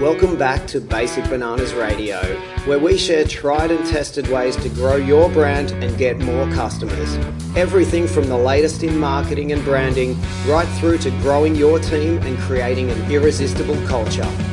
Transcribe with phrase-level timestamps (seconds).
[0.00, 2.22] Welcome back to Basic Bananas Radio,
[2.64, 7.16] where we share tried and tested ways to grow your brand and get more customers.
[7.54, 12.38] Everything from the latest in marketing and branding, right through to growing your team and
[12.38, 14.49] creating an irresistible culture.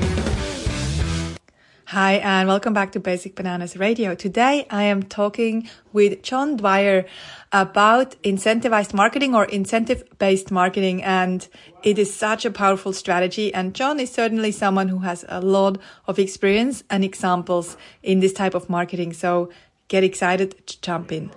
[1.99, 4.13] Hi, and welcome back to Basic Bananas Radio.
[4.13, 7.07] Today I am talking with John Dwyer
[7.51, 11.01] about incentivized marketing or incentive based marketing.
[11.01, 11.47] And
[11.81, 13.51] it is such a powerful strategy.
[13.51, 18.31] And John is certainly someone who has a lot of experience and examples in this
[18.31, 19.13] type of marketing.
[19.13, 19.49] So
[19.87, 21.31] get excited to jump in.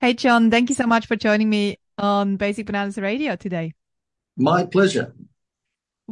[0.00, 3.74] Hey, John, thank you so much for joining me on Basic Bananas Radio today.
[4.36, 5.12] My pleasure.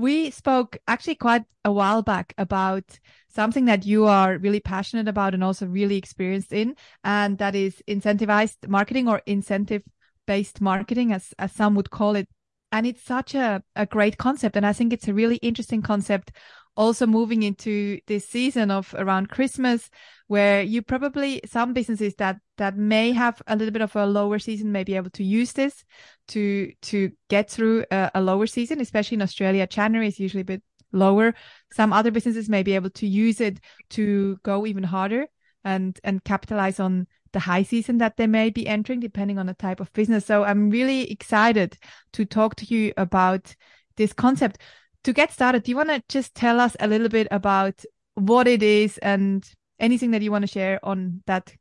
[0.00, 5.34] We spoke actually quite a while back about something that you are really passionate about
[5.34, 9.82] and also really experienced in, and that is incentivized marketing or incentive
[10.26, 12.26] based marketing, as, as some would call it.
[12.72, 14.56] And it's such a, a great concept.
[14.56, 16.32] And I think it's a really interesting concept
[16.76, 19.90] also moving into this season of around Christmas,
[20.28, 24.38] where you probably some businesses that that may have a little bit of a lower
[24.38, 25.84] season may be able to use this
[26.28, 29.66] to to get through a, a lower season, especially in Australia.
[29.66, 31.34] January is usually a bit lower.
[31.72, 35.26] Some other businesses may be able to use it to go even harder
[35.64, 39.54] and and capitalize on the high season that they may be entering depending on the
[39.54, 40.26] type of business.
[40.26, 41.76] So I'm really excited
[42.14, 43.54] to talk to you about
[43.96, 44.58] this concept
[45.04, 47.84] to get started, do you want to just tell us a little bit about
[48.14, 49.48] what it is and
[49.78, 51.54] anything that you want to share on that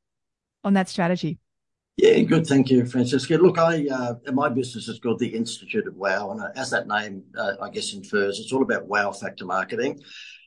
[0.63, 1.39] on that strategy?
[1.97, 2.47] Yeah, good.
[2.47, 3.35] Thank you, Franziska.
[3.35, 6.87] Look, I uh, my business is called the Institute of Wow, and uh, as that
[6.87, 9.99] name, uh, I guess, infers, it's all about wow factor marketing.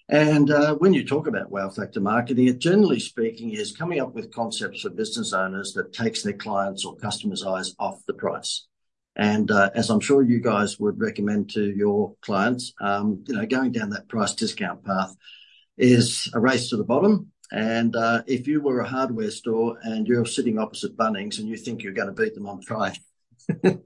[0.08, 4.14] And uh, when you talk about wow factor marketing, it generally speaking is coming up
[4.14, 8.66] with concepts for business owners that takes their clients or customers' eyes off the price.
[9.16, 13.46] And uh, as I'm sure you guys would recommend to your clients, um, you know,
[13.46, 15.14] going down that price discount path
[15.76, 17.30] is a race to the bottom.
[17.50, 21.56] And uh, if you were a hardware store and you're sitting opposite Bunnings and you
[21.58, 22.98] think you're going to beat them on price,
[23.62, 23.84] then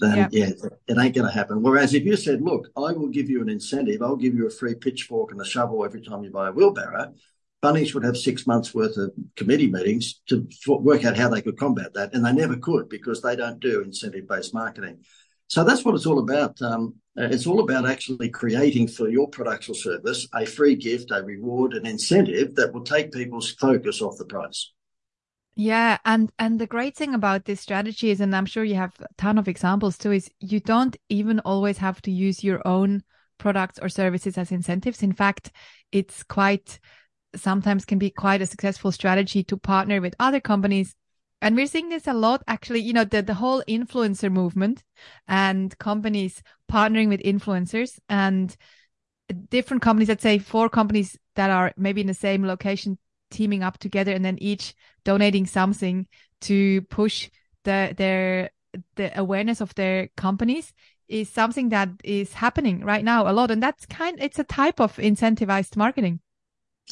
[0.00, 0.28] yeah.
[0.30, 0.50] yeah,
[0.86, 1.62] it ain't going to happen.
[1.62, 4.50] Whereas if you said, look, I will give you an incentive, I'll give you a
[4.50, 7.14] free pitchfork and a shovel every time you buy a wheelbarrow,
[7.62, 11.58] Bunnings would have six months worth of committee meetings to work out how they could
[11.58, 14.98] combat that, and they never could because they don't do incentive based marketing.
[15.48, 16.60] So that's what it's all about.
[16.60, 21.22] Um, it's all about actually creating for your product or service a free gift, a
[21.22, 24.72] reward, an incentive that will take people's focus off the price.
[25.54, 28.94] Yeah, and and the great thing about this strategy is, and I'm sure you have
[29.00, 33.02] a ton of examples too, is you don't even always have to use your own
[33.38, 35.02] products or services as incentives.
[35.02, 35.52] In fact,
[35.92, 36.78] it's quite
[37.38, 40.94] sometimes can be quite a successful strategy to partner with other companies.
[41.42, 44.82] And we're seeing this a lot, actually, you know, the, the whole influencer movement
[45.28, 48.56] and companies partnering with influencers and
[49.50, 52.98] different companies, let's say four companies that are maybe in the same location
[53.30, 54.74] teaming up together and then each
[55.04, 56.06] donating something
[56.40, 57.28] to push
[57.64, 58.50] the, their,
[58.94, 60.72] the awareness of their companies
[61.08, 63.50] is something that is happening right now a lot.
[63.50, 66.20] And that's kind, it's a type of incentivized marketing.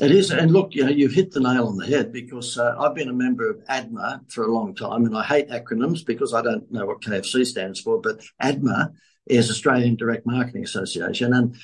[0.01, 2.75] It is, and look, you know, you've hit the nail on the head because uh,
[2.81, 6.35] I've been a member of ADMA for a long time, and I hate acronyms because
[6.35, 8.01] I don't know what KFC stands for.
[8.01, 8.93] But ADMA
[9.27, 11.55] is Australian Direct Marketing Association, and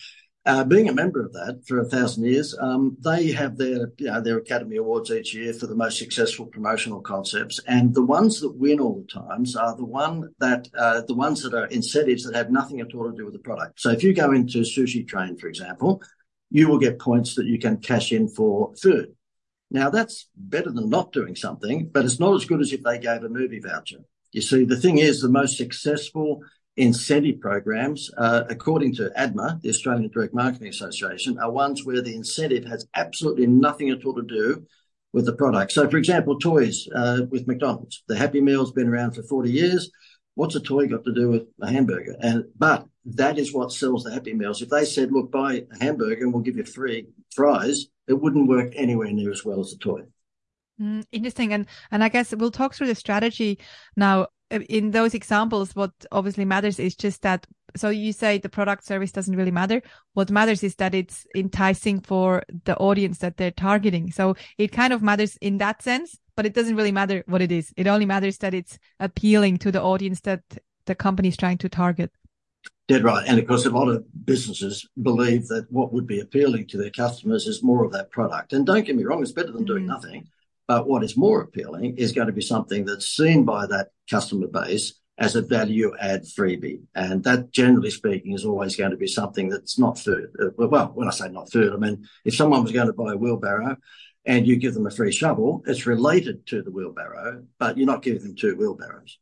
[0.47, 4.07] uh, being a member of that for a thousand years, um, they have their you
[4.07, 8.41] know, their Academy Awards each year for the most successful promotional concepts, and the ones
[8.41, 12.23] that win all the times are the one that uh, the ones that are incentives
[12.25, 13.81] that have nothing at all to do with the product.
[13.81, 16.01] So if you go into Sushi Train, for example,
[16.51, 19.15] you will get points that you can cash in for food.
[19.71, 22.99] Now that's better than not doing something, but it's not as good as if they
[22.99, 24.01] gave a movie voucher.
[24.33, 26.43] You see, the thing is the most successful
[26.77, 32.15] incentive programs, uh, according to ADMA, the Australian Direct Marketing Association, are ones where the
[32.15, 34.67] incentive has absolutely nothing at all to do
[35.13, 35.73] with the product.
[35.73, 38.03] So, for example, toys uh, with McDonald's.
[38.07, 39.91] The Happy Meal's been around for 40 years.
[40.35, 42.17] What's a toy got to do with a hamburger?
[42.21, 44.63] And but that is what sells the Happy Meals.
[44.63, 48.49] If they said, look, buy a hamburger and we'll give you free fries, it wouldn't
[48.49, 50.03] work anywhere near as well as a toy.
[50.81, 51.53] Mm, interesting.
[51.53, 53.59] And, and I guess we'll talk through the strategy
[53.97, 54.29] now.
[54.51, 57.47] In those examples, what obviously matters is just that.
[57.77, 59.81] So you say the product service doesn't really matter.
[60.15, 64.11] What matters is that it's enticing for the audience that they're targeting.
[64.11, 67.53] So it kind of matters in that sense, but it doesn't really matter what it
[67.53, 67.71] is.
[67.77, 70.41] It only matters that it's appealing to the audience that
[70.87, 72.11] the company is trying to target.
[72.89, 73.29] Dead right.
[73.29, 76.89] And of course, a lot of businesses believe that what would be appealing to their
[76.89, 78.55] customers is more of that product.
[78.55, 79.89] And don't get me wrong, it's better than doing mm.
[79.89, 80.29] nothing.
[80.67, 84.47] But what is more appealing is going to be something that's seen by that customer
[84.47, 86.81] base as a value add freebie.
[86.95, 90.31] And that, generally speaking, is always going to be something that's not food.
[90.43, 93.13] Uh, well, when I say not food, I mean, if someone was going to buy
[93.13, 93.77] a wheelbarrow
[94.25, 98.03] and you give them a free shovel, it's related to the wheelbarrow, but you're not
[98.03, 99.19] giving them two wheelbarrows.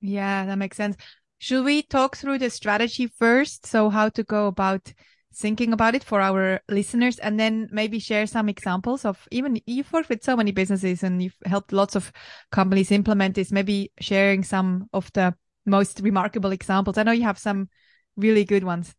[0.00, 0.96] Yeah, that makes sense.
[1.38, 3.66] Should we talk through the strategy first?
[3.66, 4.92] So how to go about
[5.34, 9.92] thinking about it for our listeners and then maybe share some examples of even you've
[9.92, 12.12] worked with so many businesses and you've helped lots of
[12.50, 15.34] companies implement this, maybe sharing some of the
[15.64, 16.98] most remarkable examples.
[16.98, 17.68] I know you have some
[18.16, 18.94] really good ones.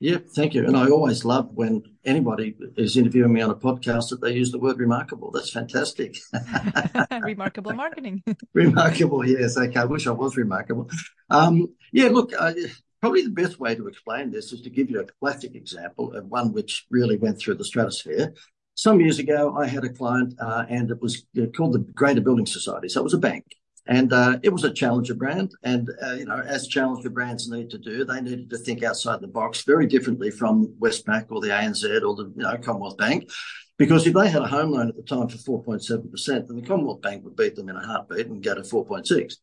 [0.00, 0.64] Yeah, thank you.
[0.64, 4.52] And I always love when anybody is interviewing me on a podcast that they use
[4.52, 5.32] the word remarkable.
[5.32, 6.16] That's fantastic.
[7.20, 8.22] remarkable marketing.
[8.54, 9.58] remarkable, yes.
[9.58, 10.88] Okay, I wish I was remarkable.
[11.30, 12.52] Um, yeah, look, uh,
[13.00, 16.26] probably the best way to explain this is to give you a classic example of
[16.26, 18.34] one which really went through the stratosphere.
[18.76, 22.46] Some years ago, I had a client, uh, and it was called the Greater Building
[22.46, 22.88] Society.
[22.88, 23.44] So it was a bank.
[23.88, 25.52] And uh, it was a challenger brand.
[25.62, 29.22] And, uh, you know, as challenger brands need to do, they needed to think outside
[29.22, 33.30] the box very differently from Westpac or the ANZ or the, you know, Commonwealth Bank.
[33.78, 37.00] Because if they had a home loan at the time for 4.7%, then the Commonwealth
[37.00, 39.34] Bank would beat them in a heartbeat and go to 4.6.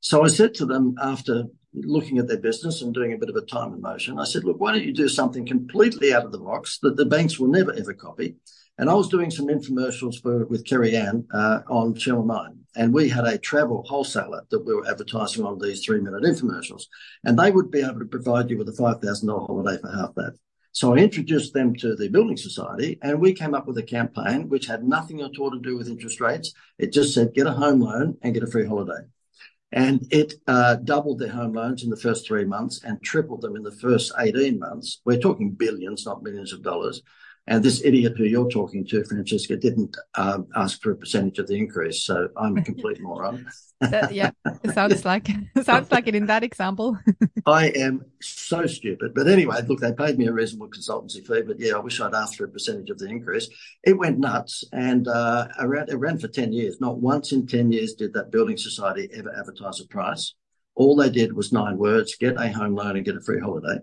[0.00, 1.44] So I said to them after
[1.74, 4.44] looking at their business and doing a bit of a time and motion, I said,
[4.44, 7.48] look, why don't you do something completely out of the box that the banks will
[7.48, 8.36] never ever copy?
[8.78, 12.58] And I was doing some infomercials for with Kerri-Anne uh, on Channel 9.
[12.78, 16.84] And we had a travel wholesaler that we were advertising on these three minute infomercials.
[17.24, 20.34] And they would be able to provide you with a $5,000 holiday for half that.
[20.70, 24.48] So I introduced them to the Building Society and we came up with a campaign
[24.48, 26.54] which had nothing at all to do with interest rates.
[26.78, 29.02] It just said, get a home loan and get a free holiday.
[29.72, 33.56] And it uh, doubled their home loans in the first three months and tripled them
[33.56, 35.00] in the first 18 months.
[35.04, 37.02] We're talking billions, not millions of dollars.
[37.48, 41.46] And this idiot who you're talking to, Francesca, didn't um, ask for a percentage of
[41.46, 42.04] the increase.
[42.04, 43.46] So I'm a complete moron.
[43.80, 46.98] that, yeah, it sounds like it sounds like it in that example.
[47.46, 49.14] I am so stupid.
[49.14, 51.40] But anyway, look, they paid me a reasonable consultancy fee.
[51.40, 53.48] But yeah, I wish I'd asked for a percentage of the increase.
[53.82, 56.82] It went nuts, and uh, ran, it ran for ten years.
[56.82, 60.34] Not once in ten years did that building society ever advertise a price.
[60.74, 63.78] All they did was nine words: get a home loan and get a free holiday.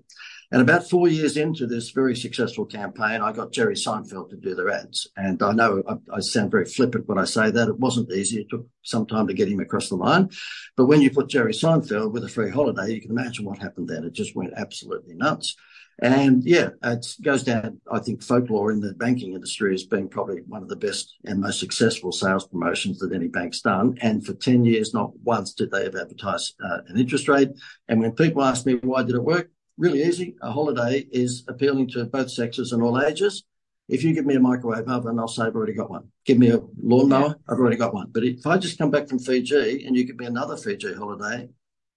[0.51, 4.55] And about four years into this very successful campaign, I got Jerry Seinfeld to do
[4.55, 5.07] their ads.
[5.17, 7.67] And I know I, I, sound very flippant when I say that.
[7.67, 8.41] It wasn't easy.
[8.41, 10.29] It took some time to get him across the line.
[10.77, 13.87] But when you put Jerry Seinfeld with a free holiday, you can imagine what happened
[13.87, 14.03] then.
[14.03, 15.55] It just went absolutely nuts.
[15.99, 20.41] And yeah, it goes down, I think, folklore in the banking industry as being probably
[20.47, 23.97] one of the best and most successful sales promotions that any bank's done.
[24.01, 27.49] And for 10 years, not once did they advertise uh, an interest rate.
[27.87, 29.49] And when people ask me, why did it work?
[29.77, 30.35] Really easy.
[30.41, 33.43] A holiday is appealing to both sexes and all ages.
[33.87, 36.09] If you give me a microwave oven, I'll say I've already got one.
[36.25, 38.07] Give me a lawnmower, I've already got one.
[38.11, 41.49] But if I just come back from Fiji and you give me another Fiji holiday,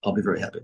[0.03, 0.59] I'll be very happy.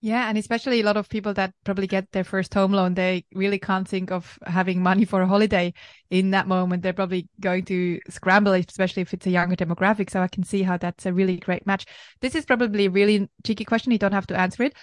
[0.00, 3.24] Yeah, and especially a lot of people that probably get their first home loan, they
[3.34, 5.74] really can't think of having money for a holiday
[6.08, 6.84] in that moment.
[6.84, 10.08] They're probably going to scramble, especially if it's a younger demographic.
[10.10, 11.84] So I can see how that's a really great match.
[12.20, 13.90] This is probably a really cheeky question.
[13.90, 14.76] You don't have to answer it,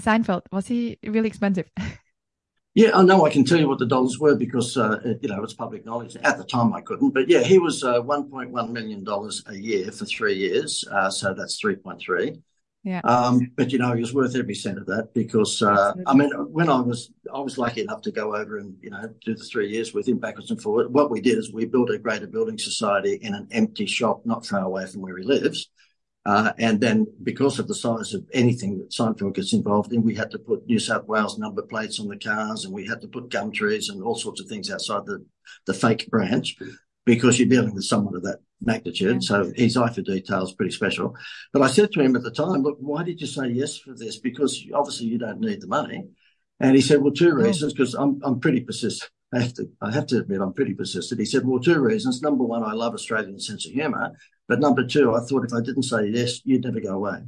[0.00, 1.70] Seinfeld, was he really expensive?
[2.74, 5.42] Yeah, I know I can tell you what the dollars were because, uh, you know,
[5.42, 6.16] it's public knowledge.
[6.16, 9.06] At the time I couldn't, but yeah, he was uh, $1.1 million
[9.46, 10.82] a year for three years.
[10.90, 12.40] Uh, so that's 3.3.
[12.82, 13.00] Yeah.
[13.04, 16.30] Um, but you know, he was worth every cent of that because, uh, I mean,
[16.50, 19.44] when I was, I was lucky enough to go over and, you know, do the
[19.44, 20.92] three years with him backwards and forward.
[20.92, 24.46] What we did is we built a greater building society in an empty shop, not
[24.46, 25.68] far away from where he lives.
[26.24, 30.14] Uh, and then because of the size of anything that Seinfeld gets involved in, we
[30.14, 33.08] had to put New South Wales number plates on the cars and we had to
[33.08, 35.24] put gum trees and all sorts of things outside the,
[35.66, 36.56] the fake branch
[37.04, 39.24] because you're dealing with someone of that magnitude.
[39.24, 41.16] So his eye for detail is pretty special.
[41.52, 43.94] But I said to him at the time, look, why did you say yes for
[43.94, 44.20] this?
[44.20, 46.04] Because obviously you don't need the money.
[46.60, 49.10] And he said, well, two reasons, because I'm, I'm pretty persistent.
[49.34, 51.18] I have to, I have to admit, I'm pretty persistent.
[51.18, 52.20] He said, well, two reasons.
[52.20, 54.12] Number one, I love Australian sense of humour.
[54.52, 57.22] But number two, I thought if I didn't say yes, you'd never go away.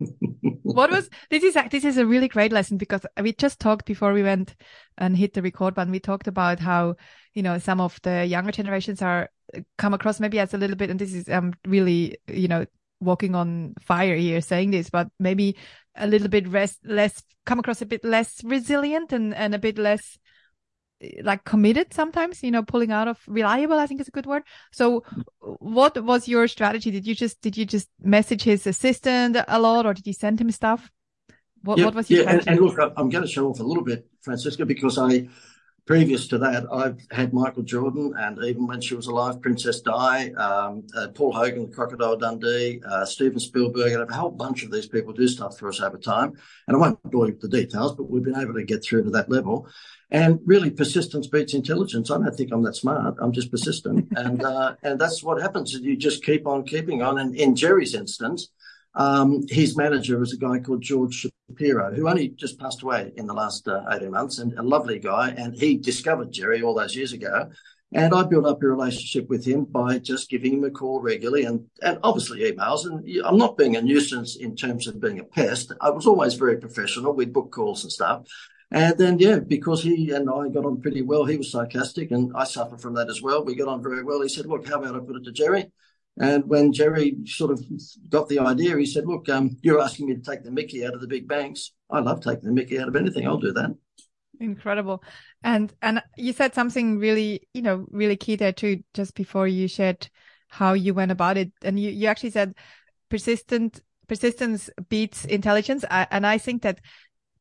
[0.62, 4.14] what was this is this is a really great lesson because we just talked before
[4.14, 4.54] we went
[4.96, 6.94] and hit the record button we talked about how
[7.34, 9.28] you know some of the younger generations are
[9.76, 12.64] come across maybe as a little bit and this is um really you know
[13.00, 15.54] walking on fire here saying this but maybe
[15.96, 19.76] a little bit less less come across a bit less resilient and and a bit
[19.76, 20.18] less
[21.22, 24.42] like committed sometimes you know pulling out of reliable i think is a good word.
[24.72, 25.02] So
[25.40, 26.90] what was your strategy?
[26.90, 30.40] Did you just did you just message his assistant a lot or did you send
[30.40, 30.90] him stuff?
[31.62, 33.62] What, yeah, what was your yeah, and, and, look i'm going to show off a
[33.62, 35.28] little bit Franziska because i
[35.86, 40.30] previous to that, I've had Michael Jordan, and even when she was alive, Princess Di,
[40.32, 44.70] um, uh, Paul Hogan, the Crocodile Dundee, uh, Steven Spielberg, and a whole bunch of
[44.70, 46.32] these people do stuff for us over time.
[46.66, 49.04] And I won't bore you with the details, but we've been able to get through
[49.04, 49.68] to that level.
[50.10, 52.10] And really, persistence beats intelligence.
[52.10, 53.16] I don't think I'm that smart.
[53.20, 55.72] I'm just persistent, and uh, and that's what happens.
[55.72, 57.18] You just keep on keeping on.
[57.18, 58.48] And in Jerry's instance,
[58.94, 63.26] um, his manager was a guy called George Shapiro, who only just passed away in
[63.26, 65.30] the last uh, 18 months, and a lovely guy.
[65.30, 67.50] And he discovered Jerry all those years ago.
[67.92, 71.44] And I built up a relationship with him by just giving him a call regularly
[71.44, 72.86] and, and obviously emails.
[72.86, 75.72] And I'm not being a nuisance in terms of being a pest.
[75.80, 77.14] I was always very professional.
[77.14, 78.26] We'd book calls and stuff.
[78.70, 82.30] And then, yeah, because he and I got on pretty well, he was sarcastic and
[82.36, 83.44] I suffer from that as well.
[83.44, 84.22] We got on very well.
[84.22, 85.66] He said, Look, how about I put it to Jerry?
[86.18, 87.64] And when Jerry sort of
[88.08, 90.94] got the idea, he said, Look, um, you're asking me to take the mickey out
[90.94, 91.72] of the big banks.
[91.88, 93.26] I love taking the mickey out of anything.
[93.26, 93.74] I'll do that.
[94.38, 95.02] Incredible.
[95.42, 99.68] And and you said something really, you know, really key there too, just before you
[99.68, 100.08] shared
[100.48, 101.52] how you went about it.
[101.62, 102.54] And you, you actually said
[103.08, 105.84] persistent persistence beats intelligence.
[105.90, 106.80] I, and I think that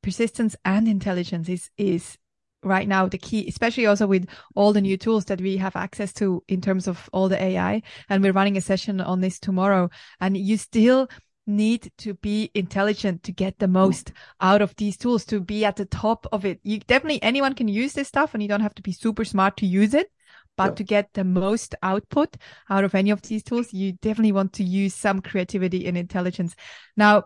[0.01, 2.17] persistence and intelligence is is
[2.63, 6.11] right now the key, especially also with all the new tools that we have access
[6.13, 7.81] to in terms of all the AI.
[8.09, 9.89] And we're running a session on this tomorrow.
[10.19, 11.09] And you still
[11.47, 15.75] need to be intelligent to get the most out of these tools, to be at
[15.75, 16.59] the top of it.
[16.63, 19.57] You definitely, anyone can use this stuff and you don't have to be super smart
[19.57, 20.11] to use it.
[20.57, 22.35] But to get the most output
[22.69, 26.53] out of any of these tools, you definitely want to use some creativity and intelligence.
[26.97, 27.23] Now,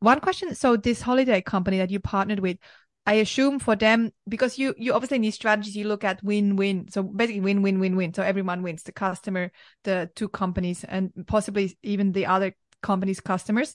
[0.00, 0.52] one question.
[0.56, 2.58] So this holiday company that you partnered with,
[3.04, 6.88] I assume for them, because you, you obviously need strategies, you look at win-win.
[6.90, 8.14] So basically win, win, win, win.
[8.14, 9.50] So everyone wins, the customer,
[9.82, 13.74] the two companies, and possibly even the other company's customers.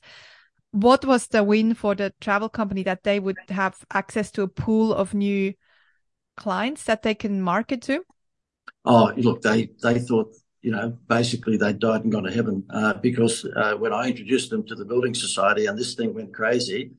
[0.72, 4.48] What was the win for the travel company that they would have access to a
[4.48, 5.54] pool of new
[6.38, 8.04] clients that they can market to?
[8.86, 12.94] Oh, look, they, they thought, you know, basically they died and gone to heaven uh,
[12.94, 16.92] because uh, when I introduced them to the Building Society and this thing went crazy,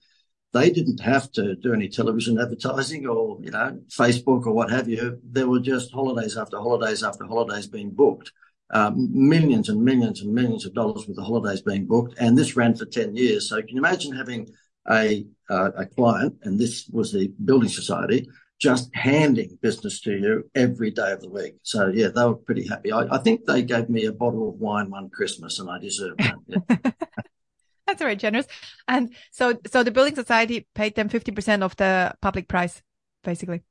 [0.52, 4.88] they didn't have to do any television advertising or, you know, Facebook or what have
[4.88, 5.18] you.
[5.22, 8.32] There were just holidays after holidays after holidays being booked.
[8.70, 12.14] Um, millions and millions and millions of dollars worth of holidays being booked.
[12.18, 13.48] And this ran for 10 years.
[13.48, 14.48] So can you imagine having
[14.90, 18.28] a, uh, a client, and this was the building society,
[18.58, 21.54] just handing business to you every day of the week.
[21.62, 22.90] So yeah, they were pretty happy.
[22.90, 26.18] I, I think they gave me a bottle of wine one Christmas and I deserved
[26.18, 26.62] that.
[26.68, 26.90] Yeah.
[27.88, 28.46] That's very generous.
[28.86, 32.82] And so, so the building society paid them 50% of the public price,
[33.24, 33.62] basically.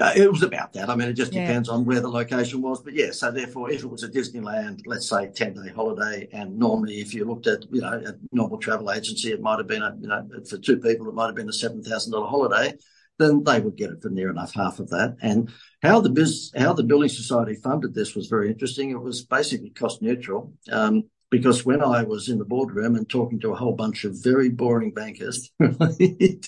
[0.00, 0.88] Uh, it was about that.
[0.88, 1.46] I mean, it just yeah.
[1.46, 2.82] depends on where the location was.
[2.82, 6.56] But yeah, so therefore, if it was a Disneyland, let's say 10 day holiday, and
[6.56, 9.82] normally if you looked at, you know, a normal travel agency, it might have been
[9.82, 12.74] a, you know, for two people, it might have been a $7,000 holiday,
[13.18, 15.16] then they would get it for near enough half of that.
[15.20, 15.50] And
[15.82, 18.90] how the biz, how the building society funded this was very interesting.
[18.90, 20.52] It was basically cost neutral.
[20.70, 21.04] Um,
[21.34, 24.50] because when I was in the boardroom and talking to a whole bunch of very
[24.50, 26.38] boring bankers, they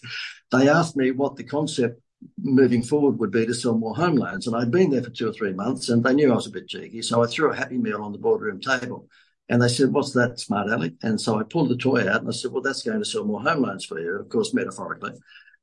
[0.52, 2.00] asked me what the concept
[2.40, 4.46] moving forward would be to sell more home loans.
[4.46, 6.52] And I'd been there for two or three months and they knew I was a
[6.52, 7.02] bit cheeky.
[7.02, 9.08] So I threw a happy meal on the boardroom table.
[9.48, 10.92] And they said, What's that, smart Alec?
[11.02, 13.24] And so I pulled the toy out and I said, Well, that's going to sell
[13.24, 15.14] more home loans for you, of course, metaphorically.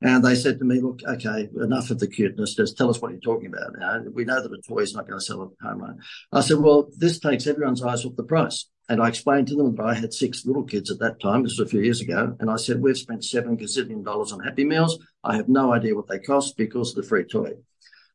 [0.02, 2.56] And they said to me, look, okay, enough of the cuteness.
[2.56, 4.14] Just tell us what you're talking about.
[4.14, 6.00] We know that a toy is not going to sell a home loan.
[6.34, 8.66] I said, well, this takes everyone's eyes off the price.
[8.90, 11.44] And I explained to them that I had six little kids at that time.
[11.44, 12.36] This was a few years ago.
[12.40, 15.00] And I said, we've spent seven gazillion dollars on Happy Meals.
[15.24, 17.54] I have no idea what they cost because of the free toy.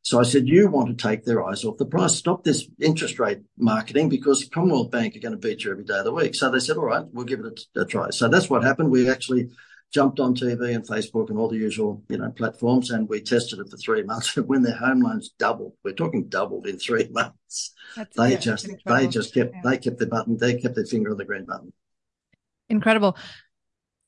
[0.01, 2.15] So I said, you want to take their eyes off the price.
[2.15, 5.97] Stop this interest rate marketing because Commonwealth Bank are going to beat you every day
[5.97, 6.35] of the week.
[6.35, 8.09] So they said, all right, we'll give it a, a try.
[8.11, 8.91] So that's what happened.
[8.91, 9.49] We actually
[9.91, 13.59] jumped on TV and Facebook and all the usual, you know, platforms, and we tested
[13.59, 14.35] it for three months.
[14.37, 17.73] And when their home loans doubled, we're talking doubled in three months.
[17.95, 19.61] That's, they yeah, just they just kept yeah.
[19.63, 21.73] they kept the button, they kept their finger on the green button.
[22.69, 23.17] Incredible.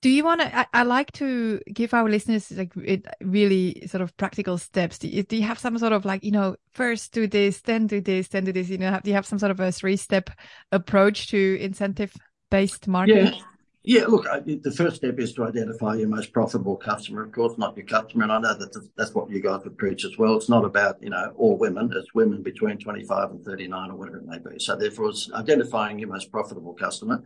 [0.02, 0.56] Do you want to?
[0.56, 4.98] I, I, like to give our listeners like it, really sort of practical steps.
[4.98, 7.86] Do you, do you have some sort of like you know first do this, then
[7.86, 8.70] do this, then do this?
[8.70, 10.32] You know, have, do you have some sort of a three step
[10.72, 12.16] approach to incentive
[12.50, 13.34] based marketing?
[13.34, 13.42] Yeah.
[13.84, 17.76] Yeah, look, the first step is to identify your most profitable customer, of course, not
[17.76, 18.24] your customer.
[18.24, 20.36] And I know that that's what you guys would preach as well.
[20.38, 24.18] It's not about, you know, all women, it's women between 25 and 39 or whatever
[24.18, 24.60] it may be.
[24.60, 27.24] So therefore, it's identifying your most profitable customer.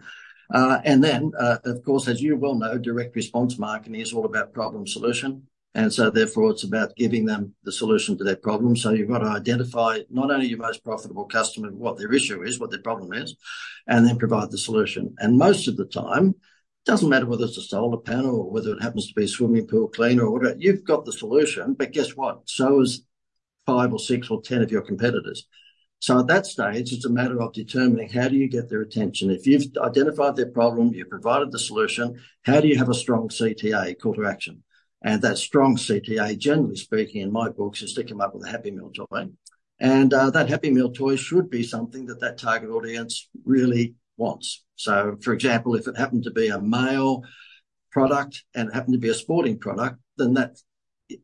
[0.54, 4.26] Uh, and then, uh, of course, as you well know, direct response marketing is all
[4.26, 5.48] about problem solution.
[5.76, 8.78] And so therefore it's about giving them the solution to their problem.
[8.78, 12.60] So you've got to identify not only your most profitable customer, what their issue is,
[12.60, 13.36] what their problem is,
[13.86, 15.14] and then provide the solution.
[15.20, 18.72] And most of the time, it doesn't matter whether it's a solar panel or whether
[18.72, 21.74] it happens to be a swimming pool cleaner or whatever, you've got the solution.
[21.74, 22.44] But guess what?
[22.46, 23.04] So is
[23.66, 25.46] five or six or 10 of your competitors.
[26.00, 29.30] So at that stage, it's a matter of determining how do you get their attention.
[29.30, 33.28] If you've identified their problem, you've provided the solution, how do you have a strong
[33.28, 34.64] CTA, call to action?
[35.06, 38.50] And that strong CTA, generally speaking, in my books, is to come up with a
[38.50, 39.28] Happy Meal toy.
[39.80, 44.64] And uh, that Happy Meal toy should be something that that target audience really wants.
[44.76, 47.22] So, for example, if it happened to be a male
[47.92, 50.58] product and it happened to be a sporting product, then that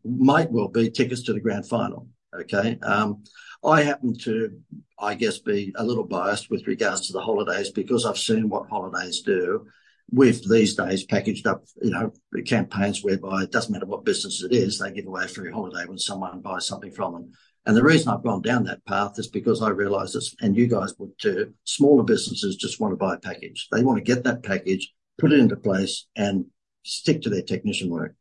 [0.06, 2.08] might well be tickets to the grand final.
[2.40, 2.78] Okay.
[2.84, 3.24] Um,
[3.66, 4.60] I happen to,
[5.00, 8.70] I guess, be a little biased with regards to the holidays because I've seen what
[8.70, 9.66] holidays do
[10.12, 12.12] with these days packaged up, you know,
[12.46, 15.86] campaigns whereby it doesn't matter what business it is, they give away a free holiday
[15.86, 17.32] when someone buys something from them.
[17.66, 20.68] And the reason I've gone down that path is because I realise this, and you
[20.68, 23.68] guys would too, smaller businesses just want to buy a package.
[23.72, 26.46] They want to get that package, put it into place, and
[26.84, 28.16] stick to their technician work.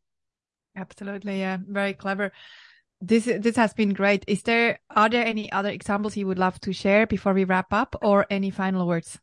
[0.77, 2.33] Absolutely, yeah, very clever.
[3.01, 4.25] This this has been great.
[4.29, 7.73] Is there are there any other examples you would love to share before we wrap
[7.73, 9.19] up, or any final words?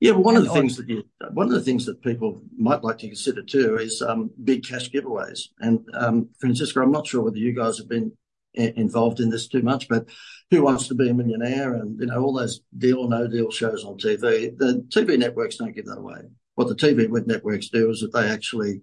[0.00, 2.84] Yeah, well, one of the things that you, one of the things that people might
[2.84, 5.48] like to consider too is um, big cash giveaways.
[5.60, 8.12] And um, Francisco, I'm not sure whether you guys have been
[8.54, 10.06] involved in this too much, but
[10.50, 13.50] Who Wants to Be a Millionaire and you know all those Deal or No Deal
[13.50, 14.56] shows on TV.
[14.56, 16.20] The TV networks don't give that away.
[16.56, 18.82] What the TV networks do is that they actually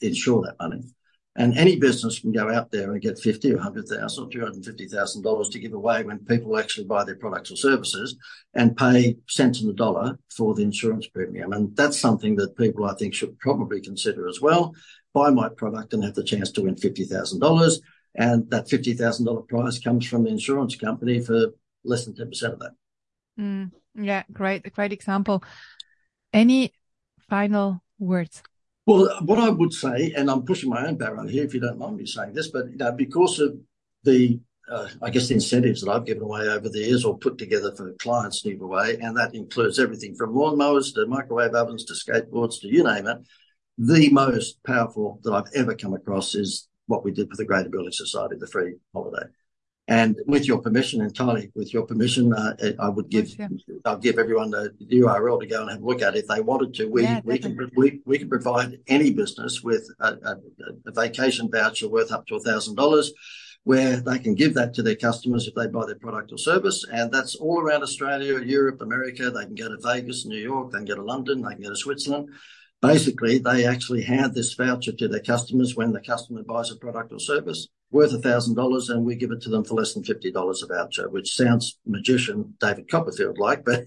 [0.00, 0.82] insure that money.
[1.36, 4.40] And any business can go out there and get fifty or hundred thousand or two
[4.40, 7.56] hundred and fifty thousand dollars to give away when people actually buy their products or
[7.56, 8.16] services
[8.54, 11.52] and pay cents on the dollar for the insurance premium.
[11.52, 14.74] And that's something that people I think should probably consider as well.
[15.14, 17.80] Buy my product and have the chance to win fifty thousand dollars
[18.14, 22.72] and that $50,000 prize comes from the insurance company for less than 10% of that.
[23.38, 25.42] Mm, yeah, great, great example.
[26.32, 26.72] Any
[27.28, 28.42] final words?
[28.90, 31.78] Well, what I would say, and I'm pushing my own barrow here, if you don't
[31.78, 33.54] mind me saying this, but you know, because of
[34.02, 37.38] the, uh, I guess, the incentives that I've given away over the years or put
[37.38, 41.84] together for clients to give away, and that includes everything from lawnmowers to microwave ovens
[41.84, 43.18] to skateboards to you name it.
[43.78, 47.68] The most powerful that I've ever come across is what we did for the Greater
[47.68, 49.28] Building Society, the free holiday.
[49.90, 53.48] And with your permission, entirely with your permission, uh, I would give yeah.
[53.84, 56.40] I'll give everyone the URL to go and have a look at it if they
[56.40, 56.86] wanted to.
[56.86, 60.36] We yeah, we can we, we can provide any business with a, a,
[60.86, 63.12] a vacation voucher worth up to a thousand dollars,
[63.64, 66.84] where they can give that to their customers if they buy their product or service,
[66.92, 69.28] and that's all around Australia, Europe, America.
[69.28, 71.70] They can go to Vegas, New York, they can go to London, they can go
[71.70, 72.28] to Switzerland
[72.82, 77.12] basically they actually hand this voucher to their customers when the customer buys a product
[77.12, 80.04] or service worth a thousand dollars and we give it to them for less than
[80.04, 83.84] fifty dollars a voucher, which sounds magician David Copperfield like, but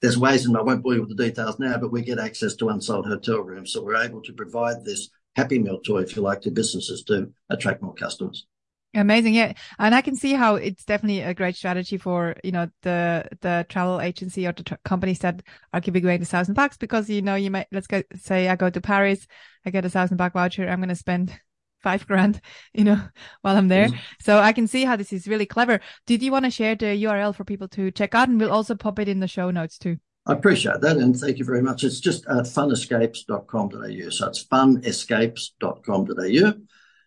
[0.00, 2.54] there's ways and I won't bore you with the details now, but we get access
[2.56, 3.72] to unsold hotel rooms.
[3.72, 7.32] So we're able to provide this happy meal toy, if you like, to businesses to
[7.50, 8.46] attract more customers.
[8.94, 9.34] Amazing.
[9.34, 9.54] Yeah.
[9.78, 13.64] And I can see how it's definitely a great strategy for, you know, the, the
[13.68, 17.22] travel agency or the tra- companies that are giving away the thousand bucks because, you
[17.22, 19.26] know, you might, let's go say I go to Paris,
[19.64, 20.68] I get a thousand buck voucher.
[20.68, 21.34] I'm going to spend
[21.82, 22.42] five grand,
[22.74, 23.00] you know,
[23.40, 23.86] while I'm there.
[23.86, 23.96] Mm-hmm.
[24.20, 25.80] So I can see how this is really clever.
[26.06, 28.28] Did you want to share the URL for people to check out?
[28.28, 29.96] And we'll also pop it in the show notes too.
[30.26, 30.98] I appreciate that.
[30.98, 31.82] And thank you very much.
[31.82, 34.10] It's just uh, funescapes.com.au.
[34.10, 36.52] So it's funescapes.com.au.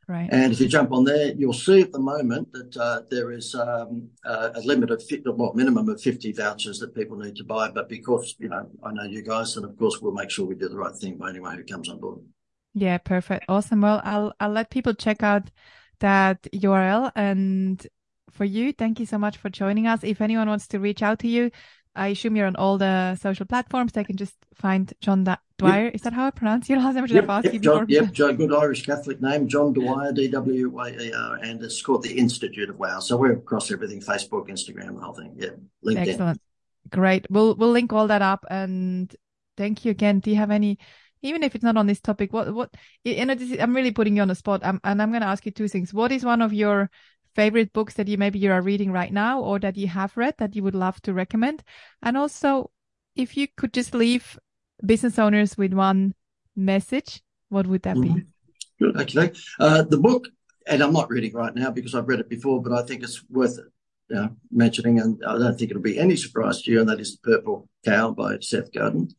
[0.08, 0.30] Right.
[0.32, 3.56] And if you jump on there, you'll see at the moment that uh, there is
[3.56, 7.44] um, uh, a limit of 50, well, minimum of 50 vouchers that people need to
[7.44, 7.72] buy.
[7.72, 10.56] But because, you know, I know you guys, and of course, we'll make sure we
[10.56, 12.20] do the right thing by anyone who comes on board.
[12.76, 13.46] Yeah, perfect.
[13.50, 13.82] Awesome.
[13.82, 15.50] Well, I'll, I'll let people check out
[16.02, 17.12] that URL.
[17.16, 17.86] And
[18.30, 20.04] for you, thank you so much for joining us.
[20.04, 21.50] If anyone wants to reach out to you,
[21.96, 23.94] I assume you're on all the social platforms.
[23.94, 25.86] They can just find John da- Dwyer.
[25.86, 25.96] Yep.
[25.96, 27.06] Is that how I pronounce your last name?
[27.08, 27.62] Yep, asked yep?
[27.62, 32.70] John, yep, John, good Irish Catholic name, John Dwyer, D-W-Y-E-R, and it's called the Institute
[32.70, 33.00] of Wow.
[33.00, 35.34] So we're across everything, Facebook, Instagram, the whole thing.
[35.38, 35.50] Yeah,
[35.86, 36.08] LinkedIn.
[36.08, 36.42] Excellent.
[36.90, 37.26] Great.
[37.30, 39.14] We'll, we'll link all that up and
[39.58, 40.20] thank you again.
[40.20, 40.78] Do you have any,
[41.22, 43.92] even if it's not on this topic, what, what, you know, this is, I'm really
[43.92, 45.94] putting you on the spot I'm, and I'm going to ask you two things.
[45.94, 46.92] What is one of your
[47.36, 50.36] favorite books that you maybe you are reading right now or that you have read
[50.38, 51.64] that you would love to recommend?
[52.02, 52.72] And also,
[53.16, 54.40] if you could just leave
[54.86, 56.14] business owners with one
[56.56, 58.16] message, what would that mm-hmm.
[58.16, 58.26] be?
[58.80, 59.00] Good.
[59.02, 59.32] Okay.
[59.60, 60.28] Uh, the book,
[60.68, 63.24] and I'm not reading right now because I've read it before, but I think it's
[63.30, 63.58] worth
[64.16, 67.18] uh, mentioning, and I don't think it'll be any surprise to you, and that is
[67.18, 69.10] The Purple Cow by Seth Godin.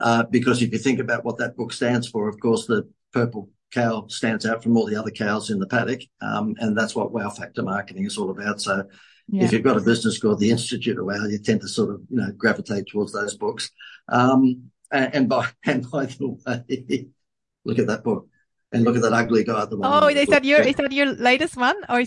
[0.00, 3.50] Uh, because if you think about what that book stands for, of course, the purple
[3.74, 6.02] cow stands out from all the other cows in the paddock.
[6.20, 8.60] Um, and that's what wow factor marketing is all about.
[8.60, 8.84] So
[9.28, 9.44] yeah.
[9.44, 12.02] if you've got a business called the Institute of Wow, you tend to sort of,
[12.08, 13.70] you know, gravitate towards those books.
[14.08, 17.08] Um, and, and by, and by the way,
[17.64, 18.28] look at that book
[18.72, 19.78] and look at that ugly guy at the.
[19.82, 22.04] Oh, is that your, is that your latest one or?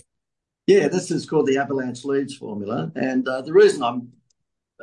[0.68, 2.92] Yeah, this is called the Avalanche Leads Formula.
[2.96, 4.12] And uh, the reason I'm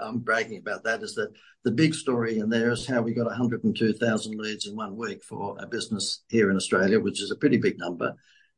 [0.00, 1.32] I'm bragging about that is that
[1.64, 5.56] the big story in there is how we got 102,000 leads in one week for
[5.58, 8.14] a business here in Australia, which is a pretty big number.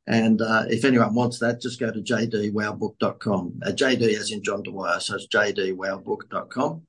[0.07, 3.61] And uh, if anyone wants that, just go to jdwowbook.com.
[3.65, 6.83] Uh, JD as in John Dwyer, so it's jdwowbook.com.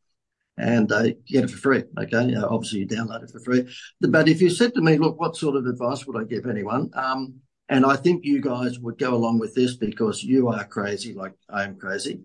[0.59, 1.83] And uh, get it for free.
[1.99, 3.71] Okay, uh, obviously you download it for free.
[4.01, 6.89] But if you said to me, look, what sort of advice would I give anyone?
[6.93, 11.13] Um, and I think you guys would go along with this because you are crazy,
[11.13, 12.21] like I am crazy.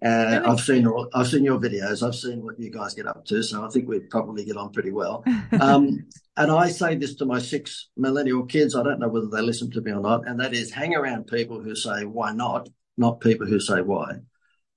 [0.00, 0.46] And really?
[0.46, 2.06] I've seen all, I've seen your videos.
[2.06, 3.42] I've seen what you guys get up to.
[3.42, 5.24] So I think we'd probably get on pretty well.
[5.60, 6.06] Um,
[6.38, 8.76] and I say this to my six millennial kids.
[8.76, 10.28] I don't know whether they listen to me or not.
[10.28, 12.68] And that is hang around people who say, why not?
[12.98, 14.16] Not people who say why.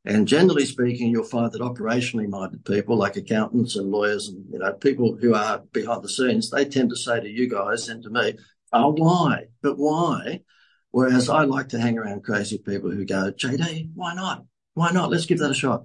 [0.05, 4.59] And generally speaking, you'll find that operationally minded people like accountants and lawyers and, you
[4.59, 8.01] know, people who are behind the scenes, they tend to say to you guys and
[8.03, 8.35] to me,
[8.73, 9.45] oh, why?
[9.61, 10.41] But why?
[10.91, 14.45] Whereas I like to hang around crazy people who go, JD, why not?
[14.73, 15.11] Why not?
[15.11, 15.83] Let's give that a shot.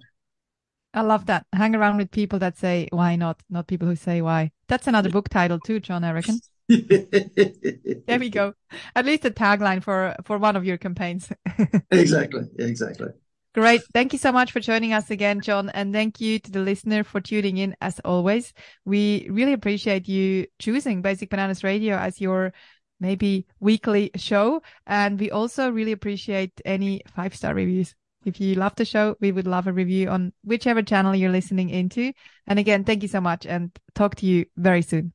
[0.94, 1.46] I love that.
[1.52, 4.52] Hang around with people that say why not, not people who say why.
[4.68, 6.40] That's another book title too, John, I reckon.
[6.68, 8.54] there we go.
[8.94, 11.30] At least a tagline for for one of your campaigns.
[11.90, 12.42] exactly.
[12.58, 13.08] Exactly.
[13.54, 13.82] Great.
[13.92, 15.70] Thank you so much for joining us again, John.
[15.70, 18.52] And thank you to the listener for tuning in as always.
[18.84, 22.52] We really appreciate you choosing Basic Bananas Radio as your
[22.98, 24.60] maybe weekly show.
[24.88, 27.94] And we also really appreciate any five star reviews.
[28.24, 31.70] If you love the show, we would love a review on whichever channel you're listening
[31.70, 32.12] into.
[32.48, 35.12] And again, thank you so much and talk to you very soon.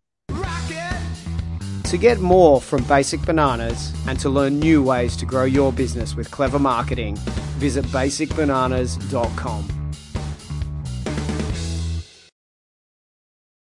[1.90, 6.16] To get more from Basic Bananas and to learn new ways to grow your business
[6.16, 7.16] with clever marketing,
[7.58, 9.79] visit basicbananas.com.